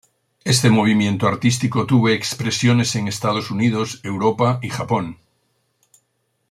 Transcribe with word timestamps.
Este 0.43 0.71
movimiento 0.71 1.27
artístico 1.27 1.85
tuvo 1.85 2.09
expresiones 2.09 2.95
en 2.95 3.07
Estados 3.07 3.51
Unidos, 3.51 3.99
Europa 4.03 4.57
y 4.63 4.71
Japón. 4.71 5.19